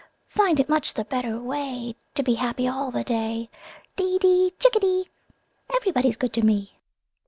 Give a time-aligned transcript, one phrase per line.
[0.29, 3.51] Find it much the better way To be happy all the day.
[3.97, 5.09] Dee dee chickadee!
[5.75, 6.73] Everybody's good to me!"